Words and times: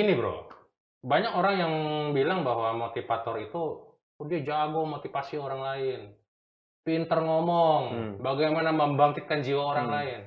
Gini 0.00 0.16
bro, 0.16 0.48
banyak 1.04 1.32
orang 1.36 1.54
yang 1.60 1.72
bilang 2.16 2.40
bahwa 2.40 2.88
motivator 2.88 3.36
itu 3.36 3.84
oh, 4.16 4.24
dia 4.24 4.40
jago 4.40 4.88
motivasi 4.88 5.36
orang 5.36 5.60
lain, 5.60 6.00
pinter 6.80 7.20
ngomong, 7.20 7.82
Hmm. 7.92 8.12
bagaimana 8.20 8.72
membangkitkan 8.72 9.44
jiwa 9.44 9.76
orang 9.76 9.86
Hmm. 9.88 9.96
lain. 10.00 10.20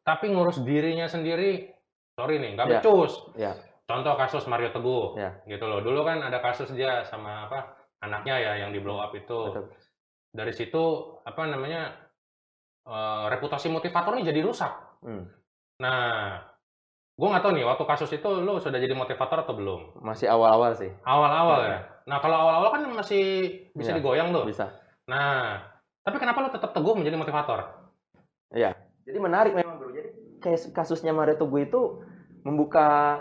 Tapi 0.00 0.32
ngurus 0.32 0.64
dirinya 0.64 1.04
sendiri, 1.04 1.68
sorry 2.16 2.40
nih, 2.40 2.56
nggak 2.56 2.64
Ya. 2.64 2.72
becus. 2.80 3.12
Ya. 3.36 3.52
Contoh 3.84 4.16
kasus 4.16 4.48
Mario 4.48 4.72
Teguh, 4.72 5.20
Ya. 5.20 5.36
gitu 5.44 5.68
loh. 5.68 5.84
Dulu 5.84 6.00
kan 6.00 6.24
ada 6.24 6.40
kasus 6.40 6.72
dia 6.72 7.04
sama 7.04 7.44
apa 7.44 7.76
anaknya 8.00 8.40
ya 8.40 8.52
yang 8.64 8.72
di 8.72 8.80
blow 8.80 8.96
up 8.96 9.12
itu. 9.12 9.52
Betul. 9.52 9.68
Dari 10.32 10.52
situ 10.56 10.84
apa 11.28 11.44
namanya 11.44 11.92
eh, 12.84 13.24
reputasi 13.32 13.68
motivator 13.68 14.16
ini 14.16 14.28
jadi 14.28 14.40
rusak. 14.44 14.72
Hmm. 15.00 15.24
Nah, 15.80 16.36
gue 17.14 17.28
nggak 17.30 17.42
tahu 17.46 17.52
nih 17.54 17.62
waktu 17.62 17.84
kasus 17.86 18.10
itu 18.10 18.26
lo 18.42 18.58
sudah 18.58 18.78
jadi 18.82 18.90
motivator 18.90 19.46
atau 19.46 19.54
belum? 19.54 20.02
Masih 20.02 20.26
awal-awal 20.26 20.74
sih. 20.74 20.90
Awal-awal 21.06 21.60
Ya. 21.62 21.70
ya. 21.70 21.78
Nah, 22.10 22.18
kalau 22.18 22.36
awal-awal 22.42 22.74
kan 22.74 22.82
masih 22.90 23.22
bisa 23.72 23.94
Ya. 23.94 24.02
digoyang 24.02 24.34
tuh. 24.34 24.42
Bisa. 24.42 24.74
Nah, 25.06 25.62
tapi 26.02 26.18
kenapa 26.18 26.42
lo 26.42 26.50
tetap 26.50 26.74
teguh 26.74 26.94
menjadi 26.98 27.14
motivator? 27.14 27.64
Jadi 29.04 29.18
menarik 29.20 29.52
memang 29.52 29.78
bro. 29.78 29.92
Jadi 29.92 30.10
kayak 30.40 30.72
kasusnya 30.72 31.12
Mario 31.12 31.36
Teguh 31.36 31.60
itu 31.64 31.80
membuka 32.44 33.20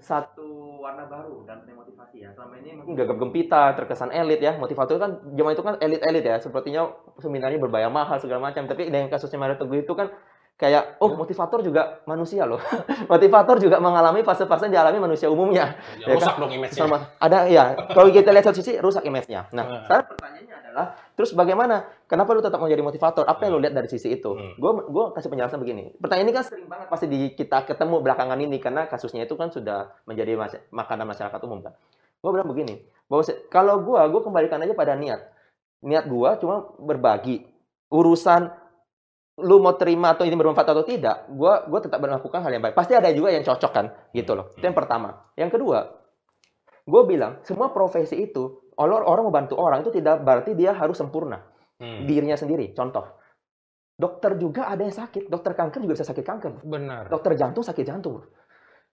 satu 0.00 0.80
warna 0.80 1.04
baru 1.08 1.44
dan 1.44 1.64
motivasi 1.68 2.24
ya. 2.24 2.30
Selama 2.32 2.56
ini 2.60 2.76
mungkin 2.76 2.96
gagap 2.96 3.16
gempita, 3.20 3.62
terkesan 3.76 4.12
elit 4.12 4.40
ya. 4.40 4.56
Motivator 4.56 4.96
kan 4.96 5.20
zaman 5.36 5.52
itu 5.52 5.64
kan 5.64 5.74
elit-elit 5.80 6.24
ya. 6.24 6.36
Sepertinya 6.40 6.88
seminarnya 7.20 7.60
berbayar 7.60 7.92
mahal 7.92 8.16
segala 8.20 8.52
macam. 8.52 8.64
Tapi 8.64 8.88
dengan 8.88 9.08
kasusnya 9.12 9.40
Mario 9.40 9.56
Teguh 9.60 9.84
itu 9.84 9.92
kan 9.92 10.08
kayak 10.60 11.00
oh 11.00 11.16
motivator 11.16 11.64
juga 11.64 12.04
manusia 12.04 12.44
loh. 12.44 12.60
motivator 13.12 13.56
juga 13.56 13.80
mengalami 13.80 14.20
fase-fase 14.20 14.68
yang 14.68 14.76
dialami 14.76 15.00
manusia 15.00 15.32
umumnya. 15.32 15.80
Ya, 15.96 16.12
Ya 16.12 16.20
rusak 16.20 16.36
dong 16.36 16.52
image-nya. 16.52 16.84
Sama 16.84 17.08
ada 17.16 17.48
ya. 17.48 17.72
Kalau 17.88 18.12
kita 18.12 18.28
lihat 18.28 18.44
satu 18.44 18.60
sisi 18.60 18.76
rusak 18.76 19.08
image-nya. 19.08 19.48
Nah. 19.56 19.64
Nah, 19.64 19.80
sekarang 19.88 20.06
pertanyaannya 20.12 20.56
adalah 20.60 20.86
terus 21.16 21.32
bagaimana? 21.32 21.88
Kenapa 22.04 22.36
lu 22.36 22.44
tetap 22.44 22.60
mau 22.60 22.68
jadi 22.68 22.84
motivator? 22.84 23.24
Apa 23.24 23.48
yang 23.48 23.56
lu 23.56 23.60
lihat 23.64 23.72
dari 23.72 23.88
sisi 23.88 24.12
itu? 24.12 24.36
Hmm. 24.36 24.52
Gue 24.60 24.84
gue 24.84 25.04
kasih 25.16 25.32
penjelasan 25.32 25.56
begini. 25.56 25.96
Pertanyaan 25.96 26.28
ini 26.28 26.34
kan 26.36 26.44
sering 26.44 26.68
banget 26.68 26.92
pasti 26.92 27.06
di 27.08 27.32
kita 27.32 27.64
ketemu 27.64 27.96
belakangan 28.04 28.36
ini 28.36 28.60
karena 28.60 28.84
kasusnya 28.84 29.24
itu 29.24 29.32
kan 29.40 29.48
sudah 29.48 29.96
menjadi 30.04 30.36
mas- 30.36 30.60
makanan 30.68 31.08
masyarakat 31.08 31.40
umum 31.40 31.64
kan. 31.64 31.72
Gue 32.20 32.30
bilang 32.36 32.52
begini, 32.52 32.84
bahwa 33.08 33.24
se- 33.24 33.48
kalau 33.48 33.80
gue 33.80 33.96
gue 33.96 34.20
kembalikan 34.20 34.60
aja 34.60 34.76
pada 34.76 34.92
niat. 34.92 35.24
Niat 35.80 36.04
gue 36.04 36.30
cuma 36.44 36.68
berbagi. 36.76 37.48
Urusan 37.88 38.52
lu 39.42 39.58
mau 39.58 39.74
terima 39.76 40.14
atau 40.14 40.24
ini 40.28 40.36
bermanfaat 40.36 40.68
atau 40.70 40.84
tidak, 40.84 41.28
gue 41.28 41.54
gue 41.68 41.80
tetap 41.82 41.98
melakukan 42.00 42.40
hal 42.44 42.52
yang 42.52 42.62
baik. 42.64 42.76
Pasti 42.76 42.94
ada 42.94 43.08
juga 43.10 43.32
yang 43.32 43.44
cocok 43.44 43.72
kan, 43.72 43.86
gitu 44.12 44.36
loh. 44.36 44.52
Itu 44.54 44.64
yang 44.64 44.76
pertama. 44.76 45.32
Yang 45.34 45.58
kedua, 45.58 45.78
gue 46.84 47.02
bilang 47.08 47.40
semua 47.44 47.72
profesi 47.72 48.20
itu 48.20 48.70
orang 48.76 49.04
orang 49.04 49.22
mau 49.28 49.34
bantu 49.34 49.54
orang 49.56 49.84
itu 49.84 49.92
tidak 49.92 50.24
berarti 50.24 50.52
dia 50.56 50.72
harus 50.76 50.96
sempurna 50.96 51.40
Hmm, 51.80 52.04
dirinya 52.04 52.36
sendiri. 52.36 52.76
Contoh, 52.76 53.08
dokter 53.96 54.36
juga 54.36 54.68
ada 54.68 54.84
yang 54.84 54.92
sakit, 54.92 55.32
dokter 55.32 55.56
kanker 55.56 55.80
juga 55.80 55.96
bisa 55.96 56.04
sakit 56.04 56.20
kanker, 56.20 56.52
benar. 56.60 57.08
dokter 57.08 57.32
jantung 57.40 57.64
sakit 57.64 57.88
jantung. 57.88 58.20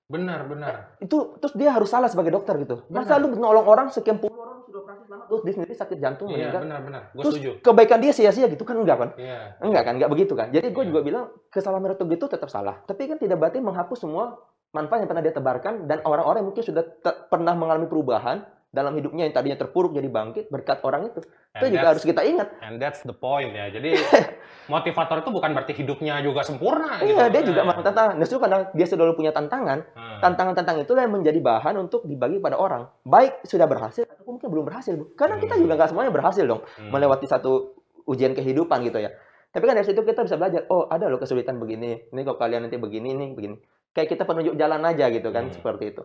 Benar, 0.08 0.48
benar. 0.48 0.96
Itu 1.04 1.36
terus 1.44 1.52
dia 1.60 1.76
harus 1.76 1.92
salah 1.92 2.08
sebagai 2.08 2.32
dokter 2.32 2.56
gitu. 2.64 2.88
Masa 2.88 3.20
lu 3.20 3.36
nolong 3.36 3.68
orang 3.68 3.88
sekian 3.92 4.24
puluh 4.24 4.47
sudah 4.68 4.80
operasi 4.84 5.04
selamat, 5.08 5.26
terus 5.26 5.42
dia 5.42 5.54
sendiri 5.56 5.74
sakit 5.74 5.98
jantung 5.98 6.28
Iya, 6.28 6.36
meninggal. 6.38 6.62
benar, 6.68 6.80
benar. 6.84 7.02
Gue 7.10 7.24
Terus 7.24 7.34
setuju. 7.34 7.52
kebaikan 7.64 8.00
dia 8.04 8.12
sia-sia 8.12 8.48
gitu 8.48 8.64
kan 8.64 8.76
enggak 8.76 8.98
kan? 9.00 9.10
Iya. 9.16 9.40
Enggak 9.64 9.84
kan, 9.88 9.94
enggak 9.96 10.12
begitu 10.12 10.34
kan. 10.36 10.48
Jadi 10.52 10.68
gue 10.70 10.84
Iya. 10.84 10.90
juga 10.92 11.02
bilang 11.02 11.24
kesalahan 11.48 11.82
meretuk 11.82 12.08
itu 12.10 12.26
tetap 12.28 12.50
salah. 12.52 12.76
Tapi 12.84 13.08
kan 13.08 13.18
tidak 13.18 13.38
berarti 13.38 13.58
menghapus 13.58 14.00
semua 14.04 14.36
manfaat 14.70 15.00
yang 15.00 15.10
pernah 15.10 15.24
dia 15.24 15.32
tebarkan 15.32 15.88
dan 15.88 16.04
orang-orang 16.04 16.44
yang 16.44 16.50
mungkin 16.52 16.64
sudah 16.64 16.84
pernah 17.32 17.56
mengalami 17.56 17.88
perubahan 17.88 18.44
dalam 18.68 18.94
hidupnya 18.94 19.26
yang 19.26 19.34
tadinya 19.34 19.56
terpuruk 19.56 19.92
jadi 19.92 20.06
bangkit 20.06 20.52
berkat 20.52 20.84
orang 20.84 21.08
itu. 21.08 21.24
Itu 21.56 21.66
And 21.66 21.74
juga 21.74 21.88
harus 21.90 22.04
kita 22.04 22.22
ingat. 22.22 22.48
And 22.62 22.78
that's 22.78 23.02
the 23.02 23.16
point 23.16 23.52
ya. 23.52 23.72
Jadi 23.72 23.96
motivator 24.68 25.24
itu 25.24 25.30
bukan 25.32 25.50
berarti 25.56 25.74
hidupnya 25.74 26.20
juga 26.20 26.44
sempurna. 26.44 27.00
gitu. 27.00 27.16
Iya, 27.16 27.32
dia 27.32 27.42
juga 27.42 27.62
Nah, 27.64 27.74
mau 27.74 27.82
tantangan. 27.82 28.16
Justru 28.20 28.38
karena 28.38 28.58
dia 28.70 28.86
selalu 28.86 29.14
punya 29.16 29.32
tantangan, 29.32 29.80
hmm. 29.88 30.20
tantangan-tantangan 30.22 30.82
itulah 30.84 31.02
yang 31.02 31.14
menjadi 31.16 31.40
bahan 31.40 31.76
untuk 31.80 32.04
dibagi 32.04 32.38
pada 32.38 32.60
orang. 32.60 32.86
Baik 33.02 33.42
sudah 33.44 33.66
berhasil 33.66 34.04
atau 34.04 34.24
mungkin 34.28 34.48
belum 34.48 34.66
berhasil. 34.68 34.94
Karena 35.16 35.40
kita 35.40 35.56
Hmm. 35.56 35.64
juga 35.64 35.74
nggak 35.80 35.90
semuanya 35.90 36.12
berhasil 36.12 36.44
dong 36.44 36.62
Hmm. 36.78 36.92
melewati 36.92 37.26
satu 37.26 37.74
ujian 38.06 38.32
kehidupan 38.32 38.84
gitu 38.84 39.00
ya. 39.00 39.12
Tapi 39.48 39.64
kan 39.64 39.74
dari 39.74 39.88
situ 39.88 40.04
kita 40.04 40.22
bisa 40.22 40.36
belajar, 40.36 40.68
oh 40.68 40.86
ada 40.86 41.08
loh 41.08 41.18
kesulitan 41.18 41.58
begini. 41.58 42.12
Ini 42.12 42.22
kalau 42.22 42.38
kalian 42.38 42.68
nanti 42.68 42.78
begini, 42.78 43.16
ini 43.16 43.32
begini. 43.32 43.56
Kayak 43.90 44.14
kita 44.14 44.24
penunjuk 44.24 44.54
jalan 44.54 44.84
aja 44.86 45.10
gitu 45.10 45.32
kan, 45.32 45.50
Hmm. 45.50 45.56
seperti 45.56 45.96
itu. 45.96 46.04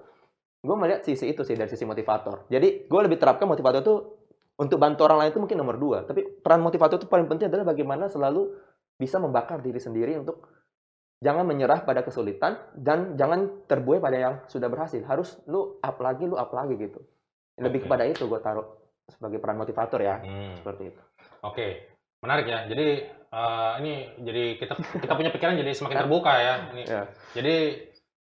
Gue 0.63 0.77
melihat 0.79 1.03
sisi 1.03 1.27
itu 1.35 1.43
sih 1.43 1.59
dari 1.59 1.67
sisi 1.67 1.83
motivator. 1.83 2.47
Jadi 2.47 2.87
gue 2.87 3.01
lebih 3.03 3.19
terapkan 3.19 3.51
motivator 3.51 3.83
itu 3.83 3.95
untuk 4.55 4.79
bantu 4.79 5.03
orang 5.11 5.27
lain 5.27 5.31
itu 5.35 5.41
mungkin 5.43 5.59
nomor 5.59 5.75
dua. 5.75 5.99
Tapi 6.07 6.23
peran 6.39 6.63
motivator 6.63 7.03
itu 7.03 7.11
paling 7.11 7.27
penting 7.27 7.51
adalah 7.51 7.67
bagaimana 7.67 8.07
selalu 8.07 8.55
bisa 8.95 9.19
membakar 9.19 9.59
diri 9.59 9.83
sendiri 9.83 10.15
untuk 10.23 10.47
jangan 11.19 11.43
menyerah 11.43 11.83
pada 11.83 12.07
kesulitan 12.07 12.63
dan 12.79 13.19
jangan 13.19 13.67
terbuai 13.67 13.99
pada 13.99 14.17
yang 14.19 14.35
sudah 14.47 14.71
berhasil. 14.71 15.03
Harus 15.03 15.43
lu 15.51 15.83
up 15.83 15.99
lagi, 15.99 16.31
lu 16.31 16.39
up 16.39 16.55
lagi 16.55 16.79
gitu. 16.79 17.03
Lebih 17.59 17.83
Oke. 17.83 17.87
kepada 17.91 18.05
itu 18.07 18.23
gue 18.31 18.39
taruh 18.39 18.67
sebagai 19.11 19.43
peran 19.43 19.59
motivator 19.59 19.99
ya, 19.99 20.23
Hmm. 20.23 20.55
seperti 20.63 20.95
itu. 20.95 21.03
Oke, 21.43 21.67
menarik 22.23 22.47
ya. 22.47 22.71
Jadi 22.71 22.87
eh, 23.11 23.73
ini 23.83 23.93
jadi 24.23 24.45
kita 24.63 24.79
kita 25.03 25.13
punya 25.19 25.35
pikiran 25.35 25.59
jadi 25.59 25.75
semakin 25.75 26.07
terbuka 26.07 26.33
ya. 26.39 26.55
Ini. 26.71 26.83
Ya. 26.87 27.03
Jadi 27.35 27.57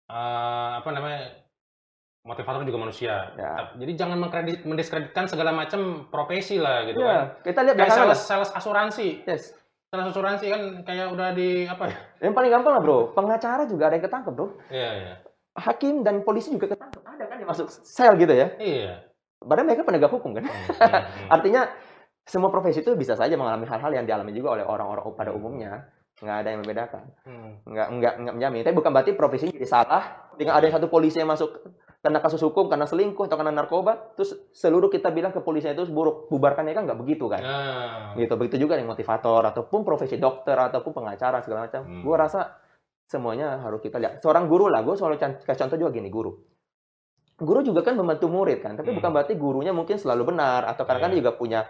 eh, 0.08 0.70
apa 0.80 0.88
namanya 0.88 1.36
motivator 2.20 2.62
juga 2.68 2.78
manusia. 2.84 3.32
Ya. 3.36 3.72
Jadi 3.80 3.92
jangan 3.96 4.20
mengkredit, 4.20 4.68
mendiskreditkan 4.68 5.24
segala 5.26 5.56
macam 5.56 6.06
profesi 6.12 6.60
lah 6.60 6.84
gitu 6.84 7.00
kan. 7.00 7.08
Ya, 7.08 7.20
kita 7.40 7.60
lihat 7.64 7.76
Kayak 7.80 7.96
sales, 7.96 8.20
sales 8.20 8.50
asuransi. 8.52 9.24
Yes. 9.24 9.56
Sales 9.90 10.06
asuransi 10.12 10.46
kan 10.52 10.62
kayak 10.84 11.10
udah 11.16 11.32
di 11.32 11.64
apa 11.66 11.88
ya? 11.88 11.98
Yang 12.28 12.34
paling 12.36 12.50
gampang 12.52 12.72
lah 12.76 12.82
bro, 12.84 12.98
pengacara 13.16 13.64
juga 13.64 13.88
ada 13.88 13.96
yang 13.96 14.04
ketangkep 14.04 14.32
bro. 14.36 14.46
Iya, 14.68 14.90
iya. 15.00 15.14
Hakim 15.56 16.06
dan 16.06 16.22
polisi 16.22 16.52
juga 16.52 16.76
ketangkep. 16.76 17.02
Ada 17.02 17.24
kan 17.26 17.36
yang 17.42 17.50
masuk 17.50 17.66
sel 17.72 18.14
gitu 18.20 18.30
ya. 18.30 18.54
Iya. 18.60 19.10
Padahal 19.40 19.66
mereka 19.66 19.88
penegak 19.88 20.12
hukum 20.12 20.36
kan. 20.36 20.44
Hmm, 20.44 20.52
hmm, 20.52 20.76
hmm. 20.76 21.28
Artinya 21.32 21.62
semua 22.28 22.52
profesi 22.52 22.84
itu 22.84 22.92
bisa 22.94 23.16
saja 23.16 23.34
mengalami 23.34 23.64
hal-hal 23.66 23.90
yang 23.96 24.04
dialami 24.04 24.36
juga 24.36 24.60
oleh 24.60 24.64
orang-orang 24.68 25.04
pada 25.16 25.32
umumnya. 25.32 25.88
Nggak 26.20 26.36
ada 26.44 26.48
yang 26.52 26.60
membedakan. 26.60 27.04
Hmm. 27.24 27.50
Nggak, 27.64 27.86
nggak, 27.96 28.14
nggak 28.20 28.34
menjamin. 28.36 28.60
Tapi 28.68 28.76
bukan 28.76 28.90
berarti 28.92 29.12
profesinya 29.16 29.56
jadi 29.56 29.68
salah. 29.68 30.04
Dengan 30.36 30.60
ada 30.60 30.64
yang 30.68 30.76
satu 30.76 30.92
polisi 30.92 31.16
yang 31.18 31.32
masuk 31.32 31.50
karena 32.00 32.18
kasus 32.18 32.40
hukum, 32.40 32.72
karena 32.72 32.88
selingkuh, 32.88 33.28
atau 33.28 33.36
karena 33.36 33.52
narkoba, 33.52 34.16
terus 34.16 34.32
seluruh 34.56 34.88
kita 34.88 35.12
bilang 35.12 35.36
ke 35.36 35.44
polisi 35.44 35.68
itu 35.68 35.84
buruk. 35.84 36.32
Bubarkannya 36.32 36.72
kan 36.72 36.88
nggak 36.88 36.96
begitu 36.96 37.28
kan. 37.28 37.44
Nah, 37.44 38.16
gitu 38.16 38.40
begitu 38.40 38.56
juga 38.64 38.80
dengan 38.80 38.96
motivator 38.96 39.44
ataupun 39.44 39.84
profesi 39.84 40.16
dokter 40.16 40.56
ataupun 40.56 40.96
pengacara 40.96 41.44
segala 41.44 41.68
macam 41.68 41.84
Hmm. 41.84 42.00
gue 42.00 42.16
rasa 42.16 42.56
semuanya 43.04 43.60
harus 43.60 43.82
kita 43.82 44.00
lihat 44.00 44.24
seorang 44.24 44.48
guru 44.48 44.70
lah 44.70 44.80
gue 44.80 44.94
selalu 44.96 45.18
kasih 45.44 45.60
contoh 45.66 45.76
juga 45.76 45.90
gini 45.90 46.08
guru 46.08 46.30
guru 47.40 47.60
juga 47.64 47.80
kan 47.82 47.96
membantu 47.96 48.28
murid 48.28 48.60
kan 48.60 48.76
tapi 48.76 48.92
Hmm. 48.92 49.00
bukan 49.00 49.10
berarti 49.10 49.34
gurunya 49.34 49.72
mungkin 49.72 49.96
selalu 49.96 50.30
benar 50.30 50.68
atau 50.68 50.84
kadang-kadang 50.84 51.16
Iya. 51.16 51.22
juga 51.24 51.32
punya 51.34 51.60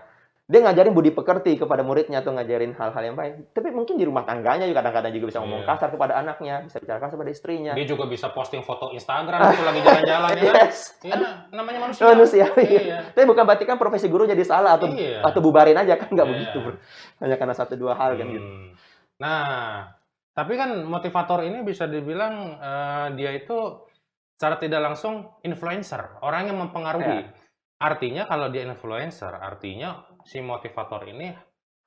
dia 0.51 0.67
ngajarin 0.67 0.91
budi 0.91 1.15
pekerti 1.15 1.55
kepada 1.55 1.81
muridnya 1.81 2.19
atau 2.19 2.35
ngajarin 2.35 2.75
hal-hal 2.75 3.03
yang 3.05 3.15
baik 3.15 3.55
tapi 3.55 3.71
mungkin 3.71 3.95
di 3.95 4.03
rumah 4.03 4.27
tangganya 4.27 4.67
juga 4.67 4.83
kadang-kadang 4.83 5.15
juga 5.15 5.27
bisa 5.31 5.39
ngomong 5.39 5.63
Iya. 5.63 5.69
kasar 5.71 5.89
kepada 5.89 6.13
anaknya 6.19 6.55
bisa 6.67 6.77
bicara 6.77 6.99
kasar 6.99 7.15
pada 7.15 7.31
istrinya 7.31 7.73
dia 7.73 7.87
juga 7.87 8.05
bisa 8.05 8.35
posting 8.35 8.61
foto 8.61 8.91
Instagram 8.91 9.39
itu 9.47 9.63
lagi 9.63 9.81
jalan-jalan 9.81 10.31
ya. 10.35 10.43
yes 10.67 10.79
Ya, 11.01 11.17
namanya 11.49 11.79
manusia. 11.81 12.03
manusia 12.05 12.47
Iya. 12.59 13.15
tapi 13.15 13.25
bukan 13.25 13.47
berarti 13.47 13.63
kan 13.63 13.79
profesi 13.79 14.11
guru 14.11 14.27
jadi 14.27 14.43
salah 14.43 14.75
atau 14.75 14.91
Iya. 14.91 15.23
atau 15.23 15.39
bubarin 15.39 15.79
aja 15.79 15.95
kan 15.95 16.11
nggak 16.11 16.27
Iya. 16.27 16.33
begitu 16.35 16.57
bro 16.59 16.75
hanya 17.23 17.37
karena 17.39 17.55
satu 17.55 17.79
dua 17.79 17.95
hal 17.95 18.19
kan 18.19 18.27
gitu 18.27 18.43
Hmm. 18.43 18.75
Nah, 19.21 19.85
tapi 20.33 20.57
kan 20.57 20.83
motivator 20.83 21.45
ini 21.45 21.61
bisa 21.61 21.85
dibilang 21.85 22.57
eh, 22.57 23.07
dia 23.15 23.31
itu 23.31 23.85
secara 24.33 24.57
tidak 24.57 24.81
langsung 24.81 25.29
influencer, 25.45 26.17
orang 26.25 26.49
yang 26.49 26.57
mempengaruhi. 26.57 27.21
Ya. 27.21 27.29
Artinya 27.77 28.25
kalau 28.25 28.49
dia 28.49 28.65
influencer, 28.65 29.29
artinya 29.29 30.01
si 30.25 30.41
motivator 30.41 31.05
ini 31.09 31.33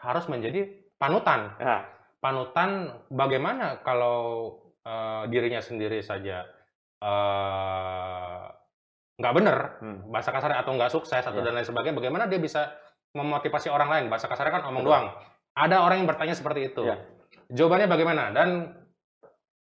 harus 0.01 0.25
menjadi 0.27 0.67
panutan. 0.99 1.55
Nah, 1.59 1.81
Panutan 2.23 2.87
bagaimana 3.11 3.83
kalau 3.83 4.47
eh, 4.87 5.27
dirinya 5.27 5.59
sendiri 5.59 5.99
saja 5.99 6.47
eh, 7.03 8.43
nggak 9.19 9.33
bener, 9.35 9.57
hmm. 9.83 9.99
bahasa 10.07 10.31
kasarnya 10.31 10.63
atau 10.63 10.71
nggak 10.71 10.87
sukses 10.87 11.19
atau 11.19 11.43
Ya. 11.43 11.51
dan 11.51 11.59
lain 11.59 11.67
sebagainya, 11.67 11.99
bagaimana 11.99 12.31
dia 12.31 12.39
bisa 12.39 12.71
memotivasi 13.11 13.67
orang 13.67 13.91
lain? 13.91 14.05
Bahasa 14.07 14.31
kasarnya 14.31 14.55
kan 14.55 14.63
omong 14.71 14.87
Betul. 14.87 14.95
doang. 14.95 15.07
Ada 15.53 15.83
orang 15.83 15.97
yang 15.99 16.07
bertanya 16.07 16.31
seperti 16.31 16.71
itu. 16.71 16.87
Ya. 16.87 16.97
Jawabannya 17.51 17.91
bagaimana? 17.91 18.31
Dan 18.31 18.71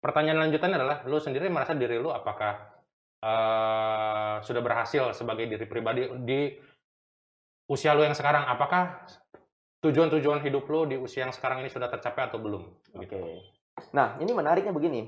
pertanyaan 0.03 0.45
lanjutannya 0.45 0.75
adalah, 0.75 0.97
lu 1.07 1.17
sendiri 1.23 1.47
merasa 1.47 1.71
diri 1.71 2.03
lu 2.03 2.11
apakah 2.11 2.67
eh, 3.23 4.35
sudah 4.43 4.59
berhasil 4.59 5.15
sebagai 5.15 5.47
diri 5.47 5.65
pribadi 5.71 6.03
di 6.27 6.51
usia 7.71 7.95
lu 7.95 8.03
yang 8.03 8.11
sekarang? 8.11 8.43
Apakah 8.43 9.07
tujuan-tujuan 9.79 10.43
hidup 10.43 10.67
lu 10.67 10.85
di 10.85 10.99
usia 10.99 11.23
yang 11.23 11.33
sekarang 11.33 11.63
ini 11.63 11.71
sudah 11.71 11.87
tercapai 11.87 12.27
atau 12.27 12.37
belum? 12.37 12.63
Oke. 12.93 13.07
Gitu. 13.07 13.17
Nah, 13.95 14.19
ini 14.19 14.31
menariknya 14.31 14.75
begini. 14.75 15.07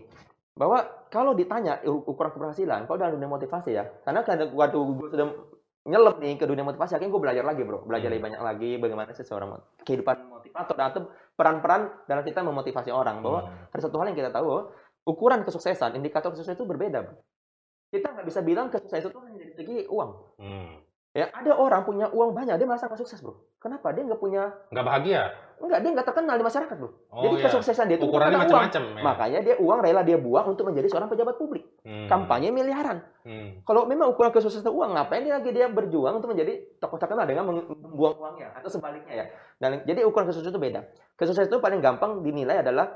bahwa 0.54 0.86
kalau 1.10 1.34
ditanya 1.34 1.82
ukuran 1.82 2.30
keberhasilan, 2.30 2.86
kalau 2.86 2.94
dalam 3.02 3.18
dunia 3.18 3.26
motivasi 3.26 3.74
ya, 3.74 3.90
karena 4.06 4.22
kan 4.22 4.38
waktu 4.54 4.78
gue 4.78 5.08
sudah 5.10 5.28
nyelep 5.82 6.22
nih 6.22 6.38
ke 6.38 6.46
dunia 6.46 6.62
motivasi, 6.62 6.94
akhirnya 6.94 7.10
gue 7.10 7.22
belajar 7.26 7.42
lagi 7.42 7.66
bro, 7.66 7.82
belajar 7.82 8.06
Hmm. 8.06 8.14
lebih 8.14 8.26
banyak 8.30 8.42
lagi 8.46 8.70
bagaimana 8.78 9.10
seseorang 9.18 9.50
mot- 9.50 9.66
kehidupan 9.82 10.30
motivator 10.30 10.78
dan 10.78 10.86
atau 10.94 11.02
peran-peran 11.34 11.82
dalam 12.06 12.22
kita 12.22 12.46
memotivasi 12.46 12.94
orang 12.94 13.26
bahwa 13.26 13.50
Hmm. 13.50 13.66
ada 13.74 13.82
satu 13.82 13.98
hal 13.98 14.14
yang 14.14 14.20
kita 14.22 14.30
tahu 14.30 14.70
ukuran 15.10 15.42
kesuksesan, 15.42 15.98
indikator 15.98 16.38
kesuksesan 16.38 16.54
itu 16.54 16.70
berbeda 16.70 17.02
bro. 17.02 17.18
Kita 17.90 18.14
nggak 18.14 18.26
bisa 18.30 18.40
bilang 18.46 18.70
kesuksesan 18.70 19.10
itu 19.10 19.20
hanya 19.26 19.38
dari 19.42 19.54
segi 19.58 19.78
uang. 19.90 20.12
Hmm. 20.38 20.86
Ya, 21.14 21.30
ada 21.30 21.54
orang 21.54 21.86
punya 21.86 22.10
uang 22.10 22.34
banyak, 22.34 22.58
dia 22.58 22.66
merasa 22.66 22.90
nggak 22.90 22.98
sukses 22.98 23.22
bro. 23.22 23.38
Kenapa? 23.62 23.94
Dia 23.94 24.02
nggak 24.02 24.18
punya, 24.18 24.50
Nggak 24.74 24.82
bahagia. 24.82 25.22
nggak 25.64 25.80
dia 25.80 25.90
nggak 25.94 26.08
terkenal 26.10 26.36
di 26.36 26.44
masyarakat 26.44 26.76
bro. 26.76 26.90
Oh 27.14 27.22
Jadi 27.22 27.36
iya. 27.38 27.44
kesuksesan 27.46 27.86
dia 27.86 27.98
itu 28.02 28.10
Ukurannya 28.10 28.40
macam-macam. 28.42 28.82
ya. 28.84 29.04
Makanya 29.06 29.40
dia 29.46 29.56
uang 29.62 29.80
rela 29.80 30.02
dia 30.02 30.18
buang 30.18 30.58
untuk 30.58 30.66
menjadi 30.66 30.90
seorang 30.90 31.14
pejabat 31.14 31.38
publik. 31.38 31.70
Hmm. 31.86 32.10
Kampanye 32.10 32.50
miliaran. 32.50 33.06
Hmm. 33.22 33.62
Kalau 33.62 33.86
memang 33.86 34.10
ukuran 34.10 34.34
kesuksesan 34.34 34.68
uang, 34.68 34.98
ngapain 34.98 35.22
dia 35.22 35.38
lagi 35.38 35.54
dia 35.54 35.70
berjuang 35.70 36.18
untuk 36.18 36.34
menjadi 36.34 36.58
tokoh 36.82 36.98
terkenal 36.98 37.30
dengan 37.30 37.46
membuang 37.46 38.18
uangnya 38.18 38.50
atau 38.58 38.74
sebaliknya 38.74 39.14
ya. 39.14 39.26
Dan 39.62 39.86
jadi 39.86 40.04
ukuran 40.04 40.26
kesuksesan 40.26 40.50
itu 40.50 40.60
beda. 40.60 40.82
Kesuksesan 41.14 41.48
itu 41.48 41.62
paling 41.62 41.78
gampang 41.80 42.26
dinilai 42.26 42.66
adalah 42.66 42.90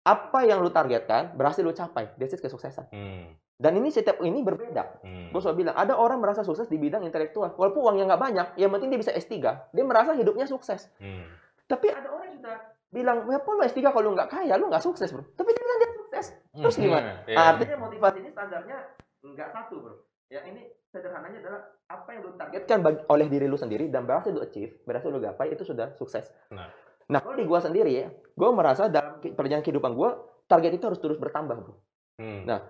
apa 0.00 0.48
yang 0.48 0.64
lu 0.64 0.72
targetkan 0.72 1.36
berhasil 1.36 1.60
lu 1.60 1.76
capai. 1.76 2.08
That's 2.16 2.32
it 2.32 2.40
kesuksesan. 2.40 2.88
Hmm. 2.88 3.36
Dan 3.60 3.76
ini 3.76 3.92
setiap 3.92 4.24
ini 4.24 4.40
berbeda. 4.40 5.04
Hmm. 5.04 5.28
Gue 5.36 5.40
selalu 5.44 5.68
bilang, 5.68 5.76
ada 5.76 5.92
orang 5.92 6.16
merasa 6.16 6.40
sukses 6.40 6.64
di 6.64 6.80
bidang 6.80 7.04
intelektual. 7.04 7.52
Walaupun 7.60 7.84
uangnya 7.84 8.16
nggak 8.16 8.22
banyak, 8.24 8.46
yang 8.56 8.72
penting 8.72 8.88
dia 8.88 9.00
bisa 9.04 9.12
S3. 9.12 9.36
Dia 9.68 9.84
merasa 9.84 10.16
hidupnya 10.16 10.48
sukses. 10.48 10.88
Hmm. 10.96 11.28
Tapi 11.68 11.92
ada 11.92 12.08
orang 12.08 12.32
sudah 12.40 12.56
bilang, 12.88 13.28
ya 13.28 13.36
lu 13.36 13.60
S3 13.60 13.78
kalau 13.92 14.10
lu 14.10 14.12
nggak 14.16 14.32
kaya, 14.32 14.56
lu 14.56 14.72
nggak 14.72 14.80
sukses 14.80 15.12
bro. 15.12 15.28
Tapi 15.36 15.52
dia 15.52 15.60
bilang 15.60 15.78
dia 15.78 15.90
sukses. 15.92 16.26
Terus 16.56 16.74
Hmm. 16.80 16.84
gimana? 16.88 17.10
Iya. 17.30 17.36
Artinya 17.36 17.76
motivasi 17.84 18.16
ini 18.24 18.30
standarnya 18.32 18.78
nggak 19.20 19.48
satu 19.52 19.76
bro. 19.84 19.94
Ya 20.32 20.40
ini 20.48 20.72
sederhananya 20.88 21.38
adalah 21.44 21.60
apa 21.90 22.08
yang 22.16 22.22
lu 22.24 22.32
targetkan 22.40 22.80
oleh 23.12 23.26
diri 23.28 23.44
lu 23.44 23.60
sendiri 23.60 23.92
dan 23.92 24.08
berhasil 24.08 24.32
lu 24.32 24.40
achieve, 24.40 24.80
berhasil 24.88 25.12
lu 25.12 25.20
gapai 25.20 25.52
itu 25.52 25.68
sudah 25.68 25.92
sukses. 26.00 26.32
Nah. 26.48 26.72
Nah, 27.10 27.18
kalau 27.20 27.34
di 27.34 27.44
gua 27.44 27.58
sendiri 27.58 27.90
ya, 27.90 28.08
gua 28.38 28.54
merasa 28.54 28.86
dalam 28.86 29.18
perjalanan 29.18 29.66
kehidupan 29.66 29.92
gua 29.98 30.22
target 30.46 30.78
itu 30.78 30.84
harus 30.86 31.00
terus 31.02 31.18
bertambah 31.18 31.56
bro. 31.58 31.74
Hmm. 32.22 32.46
Nah, 32.46 32.60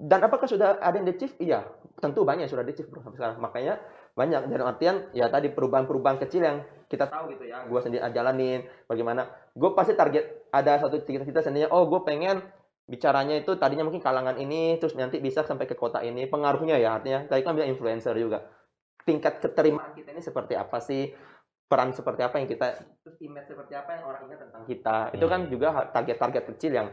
Dan 0.00 0.24
apakah 0.24 0.48
sudah 0.48 0.80
ada 0.80 0.96
yang 0.96 1.04
di-achieve? 1.04 1.36
Iya, 1.36 1.60
tentu 2.00 2.24
banyak 2.24 2.48
yang 2.48 2.52
sudah 2.56 2.64
di-achieve 2.64 2.88
bro 2.88 3.04
sampai 3.04 3.20
sekarang. 3.20 3.36
Makanya 3.36 3.76
banyak 4.16 4.48
dalam 4.48 4.72
artian 4.72 4.96
ya 5.12 5.28
tadi 5.28 5.52
perubahan-perubahan 5.52 6.16
kecil 6.24 6.40
yang 6.40 6.64
kita 6.88 7.04
tahu 7.04 7.36
gitu 7.36 7.44
ya. 7.44 7.68
Gua 7.68 7.84
sendiri 7.84 8.00
jalanin 8.08 8.64
bagaimana. 8.88 9.28
Gue 9.52 9.76
pasti 9.76 9.92
target 9.92 10.48
ada 10.56 10.80
satu 10.80 11.04
cita-cita 11.04 11.44
sendirinya. 11.44 11.68
Oh, 11.76 11.84
gue 11.84 12.00
pengen 12.08 12.40
bicaranya 12.88 13.36
itu 13.38 13.54
tadinya 13.60 13.84
mungkin 13.86 14.00
kalangan 14.00 14.40
ini 14.40 14.80
terus 14.80 14.96
nanti 14.96 15.20
bisa 15.20 15.44
sampai 15.44 15.68
ke 15.68 15.76
kota 15.76 16.00
ini. 16.00 16.24
Pengaruhnya 16.26 16.80
ya 16.80 16.96
artinya 16.96 17.28
tadi 17.28 17.44
kan 17.44 17.52
bilang 17.52 17.68
influencer 17.68 18.16
juga. 18.16 18.48
Tingkat 19.04 19.44
keterimaan 19.44 19.92
kita 19.92 20.16
ini 20.16 20.24
seperti 20.24 20.56
apa 20.56 20.80
sih? 20.80 21.12
Peran 21.70 21.94
seperti 21.94 22.26
apa 22.26 22.42
yang 22.42 22.50
kita 22.50 22.82
terus 23.06 23.14
image 23.22 23.46
seperti 23.46 23.78
apa 23.78 23.94
yang 23.94 24.02
orang 24.10 24.26
ingat 24.26 24.42
tentang 24.42 24.62
kita. 24.66 24.96
Itu 25.14 25.30
kan 25.30 25.46
Hmm. 25.46 25.50
juga 25.54 25.68
target-target 25.94 26.42
kecil 26.50 26.72
yang 26.74 26.90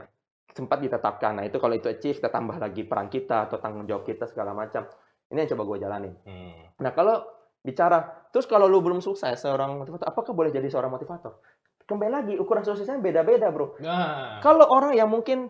sempat 0.53 0.77
ditetapkan. 0.77 1.41
Nah, 1.41 1.43
itu 1.49 1.57
kalau 1.57 1.73
itu 1.73 1.89
achieve, 1.89 2.21
kita 2.21 2.29
tambah 2.29 2.61
lagi 2.61 2.85
peran 2.85 3.09
kita 3.09 3.49
atau 3.49 3.57
tanggung 3.57 3.89
jawab 3.89 4.05
kita 4.05 4.29
segala 4.29 4.53
macam. 4.53 4.85
Ini 5.33 5.43
yang 5.43 5.49
coba 5.57 5.63
gue 5.65 5.77
jalanin. 5.81 6.13
Hmm. 6.29 6.61
Nah, 6.77 6.93
kalau 6.93 7.25
bicara, 7.65 8.29
terus 8.29 8.45
kalau 8.45 8.69
lu 8.69 8.77
belum 8.85 9.01
sukses 9.01 9.41
seorang 9.41 9.81
motivator, 9.81 10.05
apakah 10.05 10.37
boleh 10.37 10.53
jadi 10.53 10.69
seorang 10.69 10.93
motivator? 10.93 11.41
Kembali 11.89 12.11
lagi, 12.13 12.33
ukuran 12.37 12.61
suksesnya 12.61 13.01
beda-beda, 13.01 13.49
bro. 13.49 13.81
Nah. 13.81 14.37
Kalau 14.45 14.69
orang 14.69 14.93
yang 14.93 15.09
mungkin 15.09 15.49